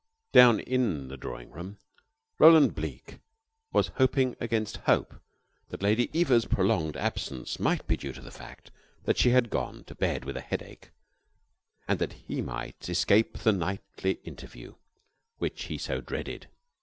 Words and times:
Down 0.31 0.59
in 0.59 1.09
the 1.09 1.15
drawing 1.15 1.51
room, 1.51 1.77
Roland 2.39 2.73
Bleke 2.73 3.19
was 3.71 3.91
hoping 3.99 4.35
against 4.39 4.77
hope 4.87 5.13
that 5.69 5.83
Lady 5.83 6.09
Eva's 6.11 6.45
prolonged 6.45 6.97
absence 6.97 7.59
might 7.59 7.85
be 7.85 7.97
due 7.97 8.11
to 8.13 8.21
the 8.21 8.31
fact 8.31 8.71
that 9.03 9.19
she 9.19 9.29
had 9.29 9.51
gone 9.51 9.83
to 9.83 9.93
bed 9.93 10.25
with 10.25 10.35
a 10.37 10.41
headache, 10.41 10.89
and 11.87 11.99
that 11.99 12.13
he 12.13 12.41
might 12.41 12.89
escape 12.89 13.37
the 13.37 13.53
nightly 13.53 14.13
interview 14.23 14.73
which 15.37 15.65
he 15.65 15.77
so 15.77 16.01
dreaded. 16.01 16.47